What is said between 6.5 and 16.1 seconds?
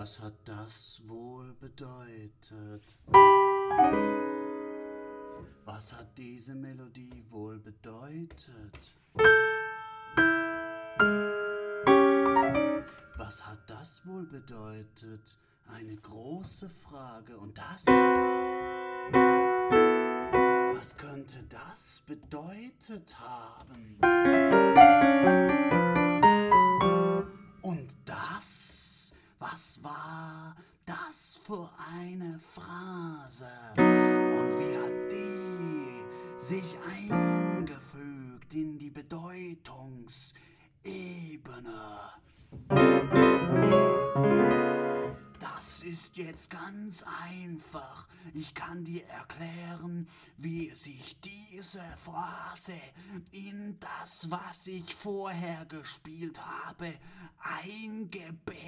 Melodie wohl bedeutet? Was hat das wohl bedeutet? Eine